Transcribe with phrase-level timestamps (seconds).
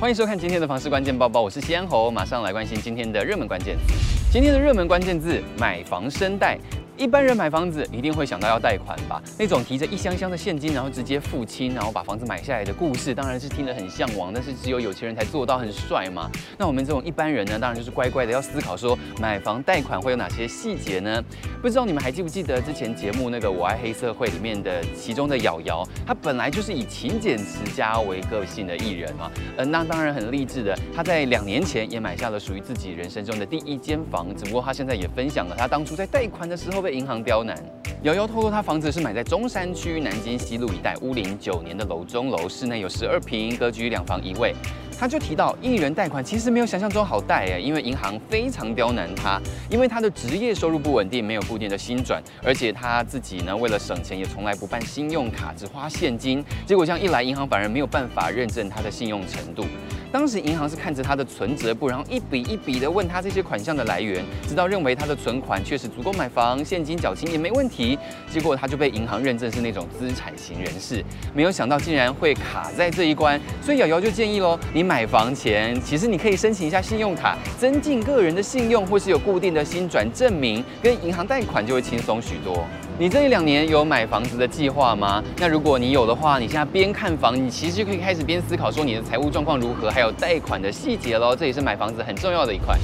[0.00, 3.92] 欢迎收看今天的房市关键报报，我是西安侯，马上来关心今天的热门关键字。
[4.30, 6.56] 今天的热门关键字：买房生贷。
[6.98, 9.22] 一般人买房子一定会想到要贷款吧？
[9.38, 14.34] 那种提着一箱箱的现金，然后直接付清，然后把房子买下来的故事，当然是听得很向往。
[14.34, 16.28] 但是只有有钱人才做到，很帅嘛。
[16.58, 21.22] 那我们这种一般人呢，当然就是乖乖的要思考说，买房贷款会有哪些细节呢？
[21.62, 29.30] 不知道你们还记不记得之前节目那个《我爱黑社会》里面的其中的瑶瑶，她本来就是以勤俭持家为个性的艺人嘛。
[29.56, 30.76] 呃，那当然很励志的。
[30.92, 36.87] 她在两年前也买下了属于自己人生中的第一间房，只不过她现在也分享了她当初在贷款的时候。
[36.90, 37.56] 银行刁难，
[38.02, 44.54] 瑶瑶透露，她房子是买在中山区南京西路一带，屋龄九年的楼中楼，室内有十二平，格局两房一卫。
[45.00, 56.44] 他就提到，艺人贷款其实没有想象中好贷诶，因为银行非常刁难他，因为他的职业收入不稳定，没有固定的薪转，而且他自己呢，为了省钱，也从来不办信用卡，只花现金。
[56.66, 59.64] 结果这样一来，银行反而没有办法认证他的信用程度。
[60.10, 67.98] 当时银行是看着他的存折簿，然后一笔一笔的问他这些款项的来源，直到认为他的存款确实足够买房，现金缴清也没问题。
[68.30, 73.38] 结果他就被银行认证是那种资产型人士，没有想到竟然会卡在这一关。
[73.62, 82.66] 所以瑶瑶就建议喽，你买房前其实你可以申请一下信用卡，增进个人的信用，或是有固定的薪转证明，跟银行贷款就会轻松许多。
[83.00, 85.22] 你这一两年有买房子的计划吗？
[85.38, 91.36] 那如果你有的话，你现在边看房，你其实就可以开始边思考说你的财务状况如何，还有贷款的细节喽。
[91.36, 92.76] 这也是买房子很重要的一块。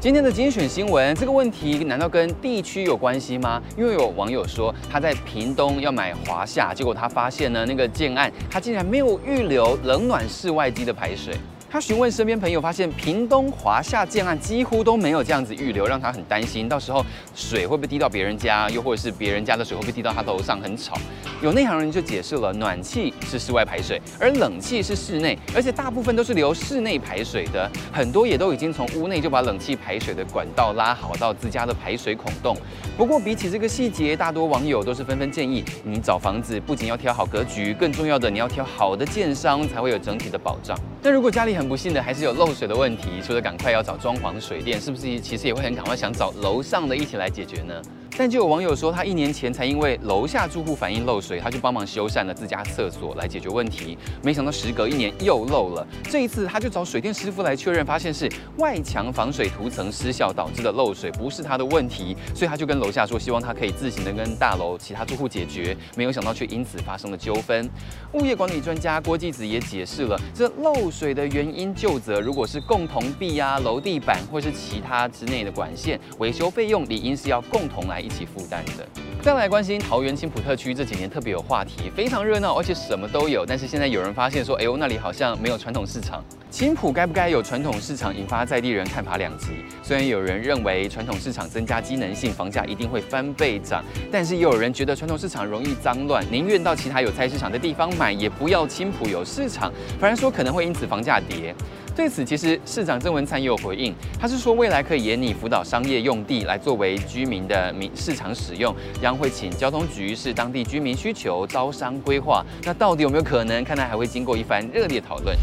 [0.00, 3.62] 今天的精选新闻，这个问题难道跟地区有关系吗？
[3.78, 11.36] 因为有网友说他在屏东要买华夏，结果他发现呢，那个建案他竟然没有预留冷暖室外机的排水。
[11.74, 20.96] 他询问身边朋友，发现屏东华夏建案几乎都没有这样子预留，让他很担心，到时候水会不会滴到别人家，又或者是别人家的水会不会滴到他头上，很吵。
[21.42, 32.56] 有内行人就解释了，暖气是室外排水，而冷气是室内，而且大部分都是留室内排水的，很多也都已经从屋内就把冷气排水的管道拉好到自家的排水孔洞。
[32.96, 40.78] 不过比起这个细节，大多网友都是纷纷建议，你找房子不仅要挑好格局，更重要的你要挑好的建商，才会有整体的保障。
[41.06, 47.74] 那如果家里很不幸的还是有漏水的问题，除了赶快要找装潢的水电，是不是其实也会很赶快想找楼上的一起来解决呢？
[48.16, 53.98] 但就有网友说，他一年前才因为楼下住户反映漏水，他就帮忙修缮了自家厕所来解决问题。
[54.22, 62.16] 没想到时隔一年又漏了，这一次他就找水电师傅来确认，发现是外墙防水涂层失效导致的漏水，不是他的问题。
[62.32, 65.76] 所以他就跟楼下说，希望他可以自行的跟大楼其他住户解决。
[65.96, 67.68] 没有想到却因此发生了纠纷。
[68.12, 78.03] 物业管理专家郭继子也解释了这漏水的原因就责，如果是共同壁啊、楼地板或是其他之内的管线，维修费用理应是要共同来。
[78.04, 78.86] 一起负担的。
[79.22, 83.46] 再来关心桃园青埔特区这几年特别有话题，非常热闹，而且什么都有。
[83.46, 86.22] 但是现在有人发现说，哎呦，那里好像没有传统市场。
[86.50, 89.46] 青埔该不该有传统市场，引发在地人看法两极。
[89.82, 93.82] 虽然有人认为传统市场增加机能性，房价一定会翻倍涨，
[94.12, 101.52] 但是也有人觉得传统市场容易脏乱，宁愿到其他有菜市场的地方买，也不要青埔有市场，反而说可能会因此房价跌。
[101.96, 112.44] 对此，其实市长郑文灿也有回应，他是说未来可以研拟辅导商业用地来作为居民的民市场使用，将会请交通局视当地居民需求招商规划。
[112.64, 113.62] 那到底有没有可能？
[113.62, 115.36] 看来还会经过一番热烈讨论。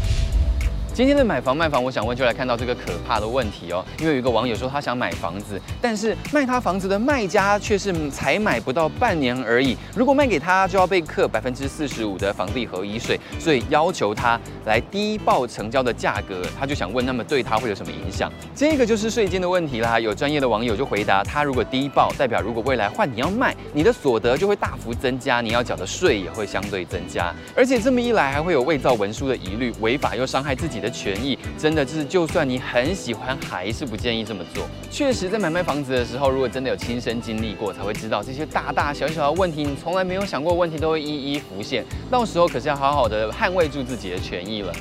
[0.94, 3.82] 今天的买房卖房，我想问就来看到这个可怕的问题哦。
[3.98, 9.74] 因为有一个网友说他想买房子，但是卖他房子的卖家却是才买不到半年而已。
[9.96, 16.42] 如果卖给他，就要被课百分之四十五的房地合一税，所以要求他来低报成交的价格。
[16.60, 18.30] 他就想问，那么对他会有什么影响？
[18.54, 19.98] 这个就是税金的问题啦。
[19.98, 27.32] 有专业的网友就回答，他如果低报，代表如果未来换你要卖，你的所得就会大幅增加，你要缴的税也会相对增加。
[27.56, 34.66] 而且这么一来，还会有伪造文书的疑虑，违法又伤害自己的权益，真的就是，就算你很喜欢，还是不建议这么做。
[34.90, 41.84] 确实，在买卖房子的时候，如果真的有亲身经历过，才会知道这些大大小小的问题，你从来没有想过问题都会一一浮现。
[42.10, 44.74] 到时候可是要好好的捍卫住自己的权益了。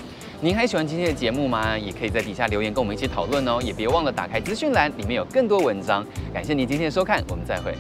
[0.44, 1.78] 您还喜欢今天的节目吗？
[1.78, 3.60] 也可以在底下留言跟我们一起讨论哦。
[3.62, 6.04] 也别忘了打开资讯栏，里面有更多文章。
[6.34, 7.76] 感谢您今天的收看，我们再会。